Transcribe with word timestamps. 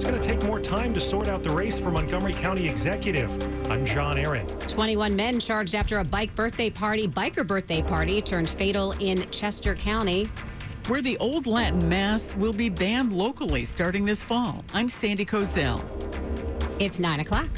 It's 0.00 0.08
going 0.08 0.18
to 0.18 0.26
take 0.26 0.42
more 0.44 0.58
time 0.58 0.94
to 0.94 1.00
sort 1.00 1.28
out 1.28 1.42
the 1.42 1.52
race 1.52 1.78
for 1.78 1.90
Montgomery 1.90 2.32
County 2.32 2.66
Executive. 2.66 3.30
I'm 3.70 3.84
John 3.84 4.16
Aaron. 4.16 4.46
21 4.46 5.14
men 5.14 5.38
charged 5.38 5.74
after 5.74 5.98
a 5.98 6.04
bike 6.04 6.34
birthday 6.34 6.70
party, 6.70 7.06
biker 7.06 7.46
birthday 7.46 7.82
party, 7.82 8.22
turned 8.22 8.48
fatal 8.48 8.92
in 8.92 9.30
Chester 9.30 9.74
County. 9.74 10.26
Where 10.86 11.02
the 11.02 11.18
old 11.18 11.46
Latin 11.46 11.86
Mass 11.86 12.34
will 12.36 12.54
be 12.54 12.70
banned 12.70 13.12
locally 13.12 13.62
starting 13.62 14.06
this 14.06 14.24
fall. 14.24 14.64
I'm 14.72 14.88
Sandy 14.88 15.26
Kozel. 15.26 15.84
It's 16.78 16.98
9 16.98 17.20
o'clock. 17.20 17.50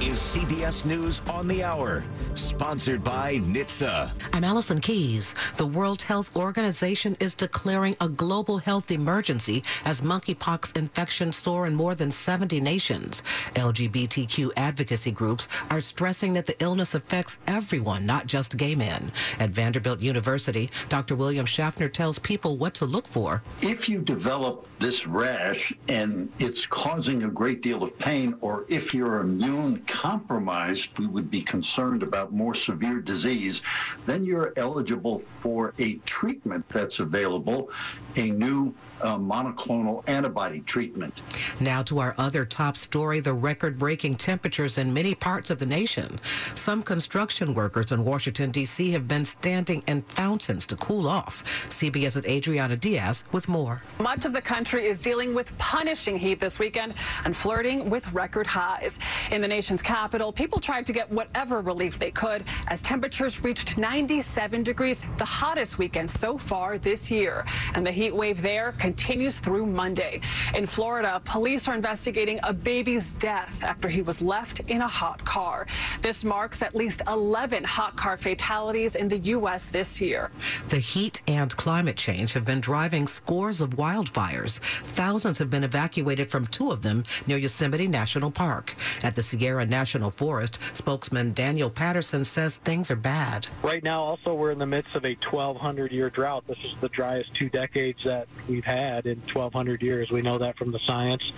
This 0.00 0.36
is 0.36 0.42
CBS 0.42 0.86
News 0.86 1.20
on 1.28 1.46
the 1.46 1.62
Hour, 1.62 2.04
sponsored 2.32 3.04
by 3.04 3.36
NHTSA. 3.36 4.10
I'm 4.32 4.44
Allison 4.44 4.80
Keyes. 4.80 5.34
The 5.56 5.66
World 5.66 6.00
Health 6.00 6.34
Organization 6.34 7.18
is 7.20 7.34
declaring 7.34 7.94
a 8.00 8.08
global 8.08 8.56
health 8.56 8.90
emergency 8.90 9.62
as 9.84 10.00
monkeypox 10.00 10.74
infections 10.74 11.36
soar 11.36 11.66
in 11.66 11.74
more 11.74 11.94
than 11.94 12.10
70 12.10 12.62
nations. 12.62 13.22
LGBTQ 13.56 14.52
advocacy 14.56 15.10
groups 15.10 15.48
are 15.70 15.82
stressing 15.82 16.32
that 16.32 16.46
the 16.46 16.56
illness 16.62 16.94
affects 16.94 17.38
everyone, 17.46 18.06
not 18.06 18.26
just 18.26 18.56
gay 18.56 18.74
men. 18.74 19.12
At 19.38 19.50
Vanderbilt 19.50 20.00
University, 20.00 20.70
Dr. 20.88 21.14
William 21.14 21.44
Schaffner 21.44 21.90
tells 21.90 22.18
people 22.18 22.56
what 22.56 22.72
to 22.74 22.86
look 22.86 23.06
for. 23.06 23.42
If 23.60 23.86
you 23.86 23.98
develop 23.98 24.66
this 24.78 25.06
rash 25.06 25.74
and 25.88 26.32
it's 26.38 26.64
causing 26.66 27.24
a 27.24 27.28
great 27.28 27.60
deal 27.60 27.84
of 27.84 27.98
pain, 27.98 28.34
or 28.40 28.64
if 28.70 28.94
you're 28.94 29.20
immune 29.20 29.84
compromised, 29.90 30.96
we 30.98 31.06
would 31.06 31.30
be 31.30 31.42
concerned 31.42 32.02
about 32.02 32.32
more 32.32 32.54
severe 32.54 33.00
disease, 33.00 33.60
then 34.06 34.24
you're 34.24 34.52
eligible 34.56 35.18
for 35.18 35.74
a 35.78 35.94
treatment 36.06 36.66
that's 36.68 37.00
available, 37.00 37.70
a 38.16 38.30
new 38.30 38.72
uh, 39.02 39.18
monoclonal 39.18 40.08
antibody 40.08 40.60
treatment. 40.60 41.22
Now 41.58 41.82
to 41.82 41.98
our 41.98 42.14
other 42.18 42.44
top 42.44 42.76
story, 42.76 43.18
the 43.20 43.32
record-breaking 43.32 44.16
temperatures 44.16 44.78
in 44.78 44.94
many 44.94 45.14
parts 45.14 45.50
of 45.50 45.58
the 45.58 45.66
nation. 45.66 46.18
Some 46.54 46.82
construction 46.82 47.52
workers 47.52 47.90
in 47.90 48.04
Washington, 48.04 48.52
D.C. 48.52 48.92
have 48.92 49.08
been 49.08 49.24
standing 49.24 49.82
in 49.88 50.02
fountains 50.02 50.66
to 50.66 50.76
cool 50.76 51.08
off. 51.08 51.42
CBS's 51.68 52.24
Adriana 52.26 52.76
Diaz 52.76 53.24
with 53.32 53.48
more. 53.48 53.82
Much 53.98 54.24
of 54.24 54.32
the 54.32 54.40
country 54.40 54.84
is 54.84 55.02
dealing 55.02 55.34
with 55.34 55.56
punishing 55.58 56.16
heat 56.16 56.38
this 56.38 56.58
weekend 56.58 56.94
and 57.24 57.34
flirting 57.34 57.90
with 57.90 58.12
record 58.12 58.46
highs. 58.46 58.98
In 59.32 59.40
the 59.40 59.48
nation's 59.48 59.79
capital, 59.82 60.32
people 60.32 60.58
tried 60.58 60.86
to 60.86 60.92
get 60.92 61.10
whatever 61.10 61.60
relief 61.60 61.98
they 61.98 62.10
could 62.10 62.44
as 62.68 62.82
temperatures 62.82 63.42
reached 63.42 63.78
97 63.78 64.62
degrees, 64.62 65.04
the 65.18 65.24
hottest 65.24 65.78
weekend 65.78 66.10
so 66.10 66.36
far 66.38 66.78
this 66.78 67.10
year. 67.10 67.44
And 67.74 67.86
the 67.86 67.92
heat 67.92 68.14
wave 68.14 68.42
there 68.42 68.72
continues 68.72 69.38
through 69.38 69.66
Monday. 69.66 70.20
In 70.54 70.66
Florida, 70.66 71.20
police 71.24 71.68
are 71.68 71.74
investigating 71.74 72.40
a 72.42 72.52
baby's 72.52 73.14
death 73.14 73.64
after 73.64 73.88
he 73.88 74.02
was 74.02 74.20
left 74.22 74.60
in 74.68 74.82
a 74.82 74.88
hot 74.88 75.24
car. 75.24 75.66
This 76.00 76.24
marks 76.24 76.62
at 76.62 76.74
least 76.74 77.02
11 77.08 77.64
hot 77.64 77.96
car 77.96 78.16
fatalities 78.16 78.96
in 78.96 79.08
the 79.08 79.18
U.S. 79.18 79.68
this 79.68 80.00
year. 80.00 80.30
The 80.68 80.78
heat 80.78 81.22
and 81.26 81.54
climate 81.56 81.96
change 81.96 82.32
have 82.32 82.44
been 82.44 82.60
driving 82.60 83.06
scores 83.06 83.60
of 83.60 83.70
wildfires. 83.70 84.58
Thousands 84.58 85.38
have 85.38 85.50
been 85.50 85.64
evacuated 85.64 86.30
from 86.30 86.46
two 86.46 86.70
of 86.70 86.82
them 86.82 87.04
near 87.26 87.38
Yosemite 87.38 87.88
National 87.88 88.30
Park. 88.30 88.74
At 89.02 89.16
the 89.16 89.22
Sierra 89.22 89.66
National 89.70 90.10
Forest, 90.10 90.58
spokesman 90.74 91.32
Daniel 91.32 91.70
Patterson 91.70 92.24
says 92.24 92.56
things 92.56 92.90
are 92.90 92.96
bad. 92.96 93.46
Right 93.62 93.82
now, 93.82 94.02
also, 94.02 94.34
we're 94.34 94.50
in 94.50 94.58
the 94.58 94.66
midst 94.66 94.94
of 94.96 95.04
a 95.04 95.14
1,200 95.14 95.92
year 95.92 96.10
drought. 96.10 96.46
This 96.46 96.58
is 96.64 96.74
the 96.80 96.88
driest 96.88 97.32
two 97.34 97.48
decades 97.48 98.04
that 98.04 98.28
we've 98.48 98.64
had 98.64 99.06
in 99.06 99.18
1,200 99.20 99.82
years. 99.82 100.10
We 100.10 100.20
know 100.20 100.36
that 100.38 100.58
from 100.58 100.72
the 100.72 100.80
science. 100.80 101.32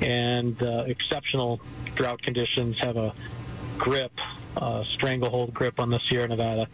And 0.00 0.60
uh, 0.62 0.84
exceptional 0.86 1.60
drought 1.94 2.22
conditions 2.22 2.78
have 2.78 2.96
a 2.96 3.12
grip, 3.78 4.12
uh, 4.56 4.84
stranglehold 4.84 5.54
grip 5.54 5.78
on 5.80 5.90
the 5.90 6.00
Sierra 6.00 6.28
Nevada 6.28 6.68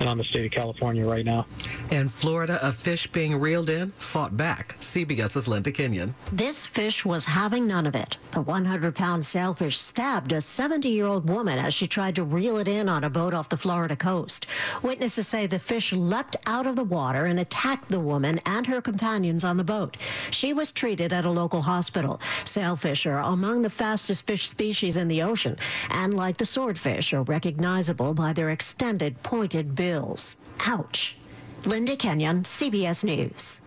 and 0.00 0.08
on 0.08 0.18
the 0.18 0.24
state 0.24 0.46
of 0.46 0.52
California 0.52 1.04
right 1.04 1.24
now. 1.24 1.46
In 1.90 2.08
Florida, 2.08 2.58
a 2.62 2.72
fish 2.72 3.06
being 3.06 3.38
reeled 3.38 3.70
in 3.70 3.90
fought 3.98 4.36
back. 4.36 4.76
CBS's 4.80 5.48
Linda 5.48 5.72
Kenyon. 5.72 6.14
This 6.32 6.66
fish 6.66 7.04
was 7.04 7.24
having 7.24 7.66
none 7.66 7.86
of 7.86 7.94
it. 7.94 8.16
The 8.32 8.40
100 8.40 8.94
pound 8.94 9.24
sailfish 9.24 9.78
stabbed 9.78 10.32
a 10.32 10.40
70 10.40 10.88
year 10.88 11.06
old 11.06 11.28
woman 11.28 11.58
as 11.58 11.74
she 11.74 11.86
tried 11.86 12.14
to 12.16 12.24
reel 12.24 12.58
it 12.58 12.68
in 12.68 12.88
on 12.88 13.04
a 13.04 13.10
boat 13.10 13.34
off 13.34 13.48
the 13.48 13.56
Florida 13.56 13.96
coast. 13.96 14.46
Witnesses 14.82 15.26
say 15.26 15.46
the 15.46 15.58
fish 15.58 15.92
leapt 15.92 16.36
out 16.46 16.66
of 16.66 16.76
the 16.76 16.84
water 16.84 17.24
and 17.24 17.40
attacked 17.40 17.88
the 17.88 18.00
woman 18.00 18.38
and 18.46 18.66
her 18.66 18.80
companions 18.80 19.44
on 19.44 19.56
the 19.56 19.64
boat. 19.64 19.96
She 20.30 20.52
was 20.52 20.72
treated 20.72 21.12
at 21.12 21.24
a 21.24 21.30
local 21.30 21.62
hospital. 21.62 22.20
Sailfish 22.44 23.06
are 23.06 23.18
among 23.18 23.62
the 23.62 23.70
fastest 23.70 24.26
fish 24.26 24.48
species 24.48 24.96
in 24.96 25.08
the 25.08 25.22
ocean, 25.22 25.56
and 25.90 26.14
like 26.14 26.36
the 26.36 26.46
swordfish, 26.46 27.12
are 27.18 27.22
recognizable 27.24 28.14
by 28.14 28.32
their 28.32 28.50
extended 28.50 29.20
pointed 29.22 29.74
bills. 29.74 30.36
Ouch. 30.66 31.16
Linda 31.64 31.96
Kenyon, 31.96 32.44
CBS 32.44 33.02
News. 33.02 33.60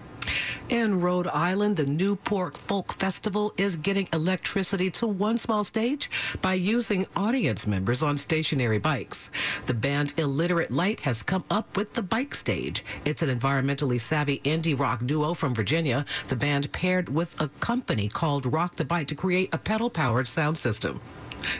In 0.69 1.01
Rhode 1.01 1.27
Island, 1.27 1.75
the 1.75 1.85
Newport 1.85 2.55
Folk 2.55 2.93
Festival 2.93 3.53
is 3.57 3.75
getting 3.75 4.07
electricity 4.13 4.89
to 4.91 5.07
one 5.07 5.37
small 5.37 5.63
stage 5.63 6.09
by 6.41 6.53
using 6.53 7.07
audience 7.15 7.67
members 7.67 8.01
on 8.01 8.17
stationary 8.17 8.77
bikes. 8.77 9.31
The 9.65 9.73
band 9.73 10.13
Illiterate 10.17 10.71
Light 10.71 11.01
has 11.01 11.23
come 11.23 11.43
up 11.49 11.75
with 11.75 11.93
the 11.93 12.03
bike 12.03 12.33
stage. 12.35 12.85
It's 13.03 13.23
an 13.23 13.37
environmentally 13.37 13.99
savvy 13.99 14.39
indie 14.45 14.79
rock 14.79 15.05
duo 15.05 15.33
from 15.33 15.53
Virginia. 15.53 16.05
The 16.29 16.37
band 16.37 16.71
paired 16.71 17.09
with 17.09 17.41
a 17.41 17.49
company 17.59 18.07
called 18.07 18.45
Rock 18.45 18.77
the 18.77 18.85
Bike 18.85 19.07
to 19.07 19.15
create 19.15 19.53
a 19.53 19.57
pedal-powered 19.57 20.27
sound 20.27 20.57
system. 20.57 21.01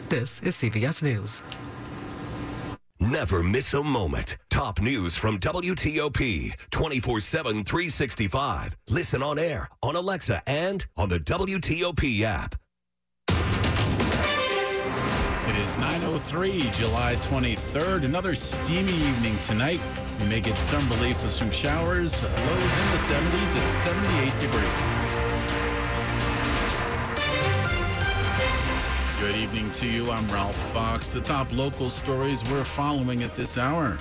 This 0.09 0.41
is 0.43 0.55
CBS 0.55 1.01
News. 1.01 1.41
Never 3.01 3.41
miss 3.41 3.73
a 3.73 3.81
moment. 3.81 4.37
Top 4.51 4.79
news 4.79 5.17
from 5.17 5.39
WTOP 5.39 6.53
24 6.69 7.19
7, 7.19 7.63
365. 7.63 8.77
Listen 8.89 9.23
on 9.23 9.39
air, 9.39 9.67
on 9.81 9.95
Alexa, 9.95 10.43
and 10.45 10.85
on 10.95 11.09
the 11.09 11.19
WTOP 11.19 12.21
app. 12.21 12.53
It 15.47 15.57
is 15.57 15.77
9.03, 15.77 16.77
July 16.77 17.15
23rd. 17.15 18.05
Another 18.05 18.35
steamy 18.35 18.93
evening 18.93 19.35
tonight. 19.39 19.81
We 20.19 20.27
may 20.27 20.39
get 20.39 20.55
some 20.55 20.87
relief 20.91 21.23
with 21.23 21.31
some 21.31 21.49
showers. 21.49 22.21
Lows 22.21 22.31
in 22.31 22.91
the 22.91 22.99
70s 22.99 23.55
at 23.57 23.71
78 23.81 24.39
degrees. 24.39 25.70
Good 29.21 29.35
evening 29.35 29.69
to 29.73 29.87
you. 29.87 30.09
I'm 30.09 30.27
Ralph 30.29 30.55
Fox. 30.73 31.11
The 31.11 31.21
top 31.21 31.53
local 31.53 31.91
stories 31.91 32.43
we're 32.49 32.63
following 32.63 33.21
at 33.21 33.35
this 33.35 33.55
hour. 33.55 33.99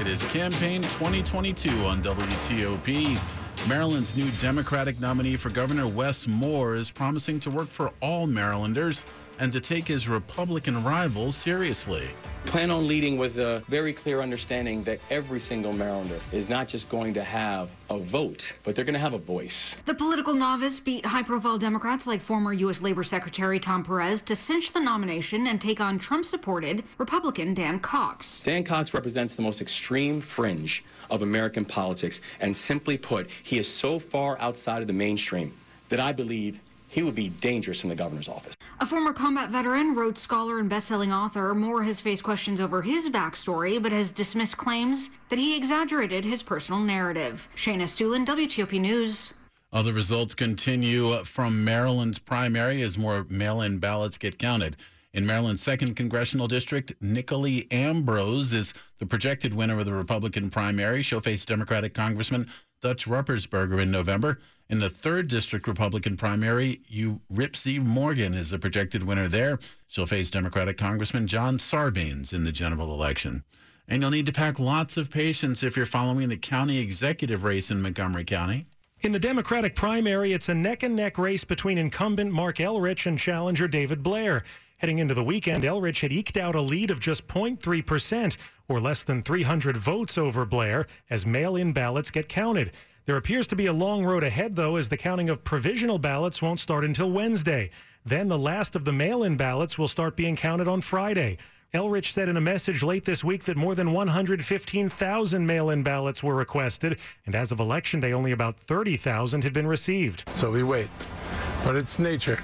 It 0.00 0.06
is 0.06 0.22
campaign 0.28 0.80
2022 0.80 1.68
on 1.84 2.02
WTOP. 2.02 3.68
Maryland's 3.68 4.16
new 4.16 4.30
Democratic 4.40 5.02
nominee 5.02 5.36
for 5.36 5.50
Governor 5.50 5.86
Wes 5.86 6.26
Moore 6.26 6.76
is 6.76 6.90
promising 6.90 7.38
to 7.40 7.50
work 7.50 7.68
for 7.68 7.92
all 8.00 8.26
Marylanders 8.26 9.04
and 9.42 9.52
to 9.52 9.60
take 9.60 9.88
his 9.88 10.08
Republican 10.08 10.84
rivals 10.84 11.34
seriously. 11.34 12.08
Plan 12.46 12.70
on 12.70 12.86
leading 12.86 13.18
with 13.18 13.38
a 13.38 13.60
very 13.66 13.92
clear 13.92 14.20
understanding 14.20 14.84
that 14.84 15.00
every 15.10 15.40
single 15.40 15.72
Marylander 15.72 16.32
is 16.32 16.48
not 16.48 16.68
just 16.68 16.88
going 16.88 17.12
to 17.14 17.24
have 17.24 17.68
a 17.90 17.98
vote, 17.98 18.52
but 18.62 18.76
they're 18.76 18.84
going 18.84 18.94
to 18.94 19.00
have 19.00 19.14
a 19.14 19.18
voice. 19.18 19.74
The 19.84 19.94
political 19.94 20.32
novice 20.32 20.78
beat 20.78 21.04
high 21.04 21.24
profile 21.24 21.58
Democrats 21.58 22.06
like 22.06 22.20
former 22.20 22.52
U.S. 22.52 22.82
Labor 22.82 23.02
Secretary 23.02 23.58
Tom 23.58 23.82
Perez 23.82 24.22
to 24.22 24.36
cinch 24.36 24.70
the 24.70 24.80
nomination 24.80 25.48
and 25.48 25.60
take 25.60 25.80
on 25.80 25.98
Trump 25.98 26.24
supported 26.24 26.84
Republican 26.98 27.52
Dan 27.52 27.80
Cox. 27.80 28.44
Dan 28.44 28.62
Cox 28.62 28.94
represents 28.94 29.34
the 29.34 29.42
most 29.42 29.60
extreme 29.60 30.20
fringe 30.20 30.84
of 31.10 31.22
American 31.22 31.64
politics, 31.64 32.20
and 32.38 32.56
simply 32.56 32.96
put, 32.96 33.28
he 33.42 33.58
is 33.58 33.66
so 33.66 33.98
far 33.98 34.38
outside 34.38 34.82
of 34.82 34.86
the 34.86 34.92
mainstream 34.92 35.52
that 35.88 35.98
I 35.98 36.12
believe 36.12 36.60
he 36.92 37.02
would 37.02 37.14
be 37.14 37.30
dangerous 37.30 37.82
in 37.84 37.88
the 37.88 37.94
governor's 37.94 38.28
office. 38.28 38.54
A 38.80 38.84
former 38.84 39.14
combat 39.14 39.48
veteran, 39.48 39.94
Rhodes 39.94 40.20
Scholar, 40.20 40.58
and 40.58 40.68
best-selling 40.68 41.10
author, 41.10 41.54
Moore 41.54 41.82
has 41.84 42.02
faced 42.02 42.22
questions 42.22 42.60
over 42.60 42.82
his 42.82 43.08
backstory, 43.08 43.82
but 43.82 43.92
has 43.92 44.12
dismissed 44.12 44.58
claims 44.58 45.08
that 45.30 45.38
he 45.38 45.56
exaggerated 45.56 46.22
his 46.22 46.42
personal 46.42 46.80
narrative. 46.80 47.48
Shayna 47.56 47.84
Estulin, 47.84 48.26
WTOP 48.26 48.78
News. 48.78 49.32
Other 49.72 49.94
results 49.94 50.34
continue 50.34 51.24
from 51.24 51.64
Maryland's 51.64 52.18
primary 52.18 52.82
as 52.82 52.98
more 52.98 53.24
mail-in 53.30 53.78
ballots 53.78 54.18
get 54.18 54.38
counted. 54.38 54.76
In 55.14 55.24
Maryland's 55.24 55.62
second 55.62 55.94
congressional 55.94 56.46
district, 56.46 56.92
Nicole 57.00 57.62
Ambrose 57.70 58.52
is 58.52 58.74
the 58.98 59.06
projected 59.06 59.54
winner 59.54 59.78
of 59.78 59.86
the 59.86 59.94
Republican 59.94 60.50
primary. 60.50 61.00
She'll 61.00 61.20
face 61.20 61.46
Democratic 61.46 61.94
Congressman 61.94 62.48
Dutch 62.82 63.06
Ruppersberger 63.06 63.80
in 63.80 63.90
November. 63.90 64.40
In 64.68 64.80
the 64.80 64.90
third 64.90 65.28
district 65.28 65.66
Republican 65.68 66.16
primary, 66.16 66.80
you 66.88 67.20
Ripsy 67.32 67.78
Morgan 67.78 68.34
is 68.34 68.50
the 68.50 68.58
projected 68.58 69.04
winner 69.04 69.28
there. 69.28 69.58
She'll 69.86 70.06
face 70.06 70.30
Democratic 70.30 70.76
Congressman 70.76 71.26
John 71.26 71.58
Sarbanes 71.58 72.34
in 72.34 72.44
the 72.44 72.52
general 72.52 72.92
election. 72.92 73.44
And 73.86 74.02
you'll 74.02 74.10
need 74.10 74.26
to 74.26 74.32
pack 74.32 74.58
lots 74.58 74.96
of 74.96 75.10
patience 75.10 75.62
if 75.62 75.76
you're 75.76 75.86
following 75.86 76.28
the 76.28 76.36
county 76.36 76.78
executive 76.78 77.44
race 77.44 77.70
in 77.70 77.82
Montgomery 77.82 78.24
County. 78.24 78.66
In 79.02 79.12
the 79.12 79.18
Democratic 79.18 79.74
primary, 79.74 80.32
it's 80.32 80.48
a 80.48 80.54
neck 80.54 80.82
and 80.82 80.96
neck 80.96 81.18
race 81.18 81.44
between 81.44 81.78
incumbent 81.78 82.32
Marc 82.32 82.58
Elrich 82.58 83.06
and 83.06 83.18
challenger 83.18 83.68
David 83.68 84.02
Blair. 84.02 84.42
Heading 84.82 84.98
into 84.98 85.14
the 85.14 85.22
weekend, 85.22 85.62
Elrich 85.62 86.00
had 86.00 86.10
eked 86.10 86.36
out 86.36 86.56
a 86.56 86.60
lead 86.60 86.90
of 86.90 86.98
just 86.98 87.28
0.3%, 87.28 88.36
or 88.68 88.80
less 88.80 89.04
than 89.04 89.22
300 89.22 89.76
votes 89.76 90.18
over 90.18 90.44
Blair, 90.44 90.88
as 91.08 91.24
mail 91.24 91.54
in 91.54 91.72
ballots 91.72 92.10
get 92.10 92.28
counted. 92.28 92.72
There 93.04 93.16
appears 93.16 93.46
to 93.46 93.54
be 93.54 93.66
a 93.66 93.72
long 93.72 94.04
road 94.04 94.24
ahead, 94.24 94.56
though, 94.56 94.74
as 94.74 94.88
the 94.88 94.96
counting 94.96 95.30
of 95.30 95.44
provisional 95.44 96.00
ballots 96.00 96.42
won't 96.42 96.58
start 96.58 96.84
until 96.84 97.12
Wednesday. 97.12 97.70
Then 98.04 98.26
the 98.26 98.36
last 98.36 98.74
of 98.74 98.84
the 98.84 98.92
mail 98.92 99.22
in 99.22 99.36
ballots 99.36 99.78
will 99.78 99.86
start 99.86 100.16
being 100.16 100.34
counted 100.34 100.66
on 100.66 100.80
Friday. 100.80 101.38
Elrich 101.72 102.10
said 102.10 102.28
in 102.28 102.36
a 102.36 102.40
message 102.40 102.82
late 102.82 103.04
this 103.04 103.22
week 103.22 103.44
that 103.44 103.56
more 103.56 103.76
than 103.76 103.92
115,000 103.92 105.46
mail 105.46 105.70
in 105.70 105.84
ballots 105.84 106.24
were 106.24 106.34
requested, 106.34 106.98
and 107.24 107.36
as 107.36 107.52
of 107.52 107.60
Election 107.60 108.00
Day, 108.00 108.12
only 108.12 108.32
about 108.32 108.58
30,000 108.58 109.44
had 109.44 109.52
been 109.52 109.68
received. 109.68 110.24
So 110.28 110.50
we 110.50 110.64
wait. 110.64 110.90
But 111.62 111.76
it's 111.76 112.00
nature, 112.00 112.40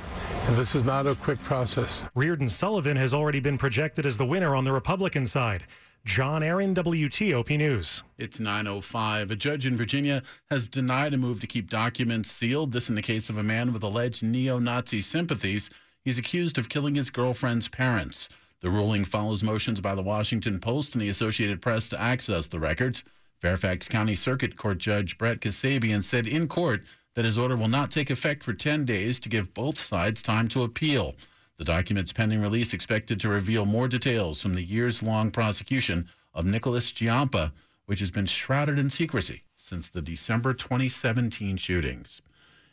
and 0.49 0.57
this 0.57 0.75
is 0.75 0.83
not 0.83 1.07
a 1.07 1.15
quick 1.17 1.39
process. 1.41 2.09
Reardon 2.15 2.49
Sullivan 2.49 2.97
has 2.97 3.13
already 3.13 3.39
been 3.39 3.59
projected 3.59 4.07
as 4.07 4.17
the 4.17 4.25
winner 4.25 4.57
on 4.57 4.65
the 4.65 4.73
Republican 4.73 5.27
side. 5.27 5.67
John 6.07 6.43
Aaron, 6.43 6.75
WTOP 6.75 7.59
News. 7.59 8.03
It's 8.17 8.41
9.05. 8.41 9.31
A 9.31 9.37
judge 9.37 9.67
in 9.67 9.77
Virginia 9.77 10.23
has 10.51 10.67
denied 10.67 11.13
a 11.13 11.19
move 11.19 11.41
to 11.41 11.47
keep 11.47 11.69
documents 11.69 12.31
sealed. 12.31 12.73
This 12.73 12.89
in 12.89 12.95
the 12.95 13.03
case 13.03 13.29
of 13.29 13.37
a 13.37 13.43
man 13.43 13.75
with 13.75 13.83
alleged 13.83 14.23
neo 14.23 14.59
Nazi 14.59 15.03
sympathies. 15.03 15.69
He's 16.03 16.19
accused 16.19 16.57
of 16.57 16.71
killing 16.71 16.95
his 16.95 17.11
girlfriend's 17.11 17.69
parents. 17.69 18.31
The 18.63 18.71
ruling 18.71 19.05
follows 19.05 19.45
motions 19.45 19.83
by 19.83 19.95
the 19.95 20.03
Washington 20.03 20.61
Post 20.61 20.95
and 20.95 21.03
the 21.03 21.11
Associated 21.11 21.61
Press 21.61 21.91
to 21.91 22.01
access 22.01 22.47
the 22.47 22.59
records. 22.59 23.05
Fairfax 23.39 23.87
County 23.87 24.17
Circuit 24.17 24.57
Court 24.57 24.79
Judge 24.79 25.19
Brett 25.19 25.41
Kassabian 25.41 26.03
said 26.03 26.27
in 26.27 26.49
court 26.49 26.83
that 27.19 27.25
his 27.25 27.37
order 27.37 27.57
will 27.57 27.67
not 27.67 27.91
take 27.91 28.11
effect 28.11 28.45
for 28.45 28.53
10 28.53 28.85
days 28.85 29.19
to 29.19 29.29
give 29.29 29.53
both 29.53 29.77
sides 29.77 30.23
time 30.23 30.47
to 30.47 30.63
appeal. 30.63 31.17
The 31.57 31.65
documents 31.65 32.13
pending 32.13 32.41
release 32.41 32.73
expected 32.73 33.19
to 33.19 33.29
reveal 33.29 33.67
more 33.67 33.89
details 33.89 34.41
from 34.41 34.55
the 34.55 34.63
years 34.63 35.03
long 35.03 35.33
prosecution 35.33 36.07
of 36.33 36.47
Nicholas 36.47 36.93
Giampa, 36.93 37.51
which 37.87 37.99
has 37.99 38.13
been 38.13 38.27
shrouded 38.27 38.79
in 38.79 38.89
secrecy 38.89 39.43
since 39.57 39.89
the 39.89 40.01
December 40.01 40.55
2017 40.55 41.57
shootings. 41.57 42.23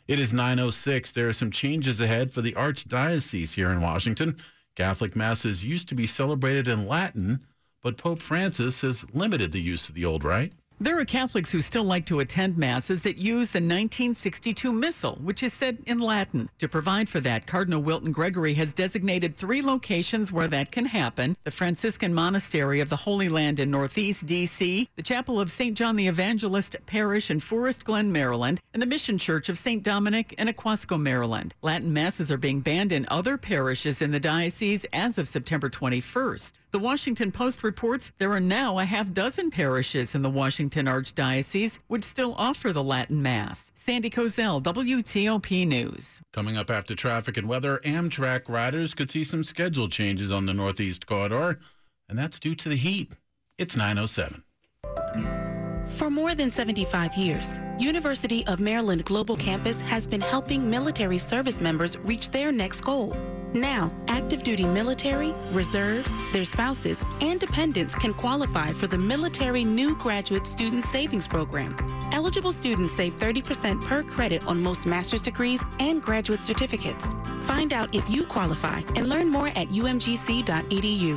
It 0.06 0.20
is 0.20 0.32
906. 0.32 1.10
There 1.10 1.26
are 1.26 1.32
some 1.32 1.50
changes 1.50 2.00
ahead 2.00 2.32
for 2.32 2.40
the 2.40 2.52
Archdiocese 2.52 3.54
here 3.54 3.72
in 3.72 3.80
Washington. 3.80 4.36
Catholic 4.76 5.16
Masses 5.16 5.64
used 5.64 5.88
to 5.88 5.96
be 5.96 6.06
celebrated 6.06 6.68
in 6.68 6.86
Latin, 6.86 7.40
but 7.82 7.96
Pope 7.96 8.22
Francis 8.22 8.82
has 8.82 9.12
limited 9.12 9.50
the 9.50 9.60
use 9.60 9.88
of 9.88 9.96
the 9.96 10.04
old 10.04 10.22
rite. 10.22 10.54
There 10.78 10.98
are 10.98 11.06
Catholics 11.06 11.50
who 11.50 11.62
still 11.62 11.84
like 11.84 12.04
to 12.04 12.20
attend 12.20 12.58
masses 12.58 13.02
that 13.04 13.16
use 13.16 13.48
the 13.48 13.60
1962 13.60 14.70
Missal, 14.70 15.14
which 15.22 15.42
is 15.42 15.54
said 15.54 15.78
in 15.86 15.98
Latin. 15.98 16.50
To 16.58 16.68
provide 16.68 17.08
for 17.08 17.18
that, 17.20 17.46
Cardinal 17.46 17.80
Wilton 17.80 18.12
Gregory 18.12 18.52
has 18.54 18.74
designated 18.74 19.38
three 19.38 19.62
locations 19.62 20.34
where 20.34 20.48
that 20.48 20.70
can 20.70 20.84
happen 20.84 21.34
the 21.44 21.50
Franciscan 21.50 22.12
Monastery 22.12 22.80
of 22.80 22.90
the 22.90 22.96
Holy 22.96 23.30
Land 23.30 23.58
in 23.58 23.70
Northeast 23.70 24.26
D.C., 24.26 24.86
the 24.96 25.02
Chapel 25.02 25.40
of 25.40 25.50
St. 25.50 25.74
John 25.74 25.96
the 25.96 26.08
Evangelist 26.08 26.76
Parish 26.84 27.30
in 27.30 27.40
Forest 27.40 27.86
Glen, 27.86 28.12
Maryland, 28.12 28.60
and 28.74 28.82
the 28.82 28.86
Mission 28.86 29.16
Church 29.16 29.48
of 29.48 29.56
St. 29.56 29.82
Dominic 29.82 30.34
in 30.34 30.46
Aquasco, 30.46 31.00
Maryland. 31.00 31.54
Latin 31.62 31.94
masses 31.94 32.30
are 32.30 32.36
being 32.36 32.60
banned 32.60 32.92
in 32.92 33.06
other 33.08 33.38
parishes 33.38 34.02
in 34.02 34.10
the 34.10 34.20
diocese 34.20 34.84
as 34.92 35.16
of 35.16 35.26
September 35.26 35.70
21st. 35.70 36.52
The 36.72 36.78
Washington 36.82 37.32
Post 37.32 37.62
reports 37.64 38.12
there 38.18 38.32
are 38.32 38.40
now 38.40 38.78
a 38.78 38.84
half 38.84 39.10
dozen 39.10 39.50
parishes 39.50 40.14
in 40.14 40.20
the 40.20 40.28
Washington 40.28 40.65
Archdiocese 40.70 41.78
would 41.88 42.04
still 42.04 42.34
offer 42.36 42.72
the 42.72 42.82
Latin 42.82 43.22
Mass. 43.22 43.72
Sandy 43.74 44.10
Kozel, 44.10 44.62
WTOP 44.62 45.66
News. 45.66 46.20
Coming 46.32 46.56
up 46.56 46.70
after 46.70 46.94
traffic 46.94 47.36
and 47.36 47.48
weather, 47.48 47.78
Amtrak 47.84 48.48
riders 48.48 48.94
could 48.94 49.10
see 49.10 49.24
some 49.24 49.44
schedule 49.44 49.88
changes 49.88 50.30
on 50.30 50.46
the 50.46 50.54
Northeast 50.54 51.06
Corridor, 51.06 51.58
and 52.08 52.18
that's 52.18 52.38
due 52.38 52.54
to 52.54 52.68
the 52.68 52.76
heat. 52.76 53.16
It's 53.58 53.76
907. 53.76 54.42
For 55.96 56.10
more 56.10 56.34
than 56.34 56.50
75 56.50 57.14
years, 57.14 57.52
University 57.78 58.46
of 58.46 58.60
Maryland 58.60 59.04
Global 59.04 59.36
Campus 59.36 59.80
has 59.82 60.06
been 60.06 60.20
helping 60.20 60.68
military 60.68 61.18
service 61.18 61.60
members 61.60 61.96
reach 61.98 62.30
their 62.30 62.52
next 62.52 62.82
goal. 62.82 63.16
Now, 63.56 63.90
active 64.08 64.42
duty 64.42 64.64
military, 64.64 65.32
reserves, 65.50 66.14
their 66.30 66.44
spouses, 66.44 67.02
and 67.22 67.40
dependents 67.40 67.94
can 67.94 68.12
qualify 68.12 68.70
for 68.72 68.86
the 68.86 68.98
Military 68.98 69.64
New 69.64 69.96
Graduate 69.96 70.46
Student 70.46 70.84
Savings 70.84 71.26
Program. 71.26 71.74
Eligible 72.12 72.52
students 72.52 72.92
save 72.92 73.18
30% 73.18 73.82
per 73.82 74.02
credit 74.02 74.46
on 74.46 74.62
most 74.62 74.84
master's 74.84 75.22
degrees 75.22 75.64
and 75.80 76.02
graduate 76.02 76.44
certificates. 76.44 77.14
Find 77.44 77.72
out 77.72 77.94
if 77.94 78.08
you 78.10 78.24
qualify 78.24 78.82
and 78.94 79.08
learn 79.08 79.30
more 79.30 79.48
at 79.48 79.68
umgc.edu. 79.68 81.16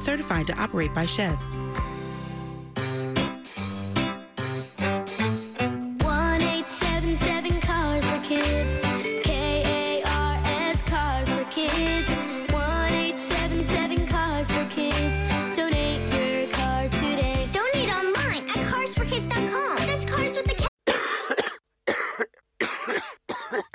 Certified 0.00 0.46
to 0.48 0.60
operate 0.60 0.92
by 0.92 1.04
SCHEV. 1.06 1.59